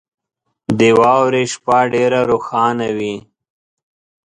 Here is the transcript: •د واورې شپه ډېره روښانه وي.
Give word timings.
•د 0.79 0.81
واورې 0.99 1.43
شپه 1.53 1.77
ډېره 1.93 2.19
روښانه 2.31 2.87
وي. 2.97 3.15